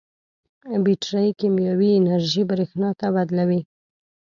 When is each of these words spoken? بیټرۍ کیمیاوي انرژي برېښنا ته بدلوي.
بیټرۍ 0.83 1.29
کیمیاوي 1.39 1.89
انرژي 1.99 2.43
برېښنا 2.49 2.89
ته 2.99 3.07
بدلوي. 3.15 3.61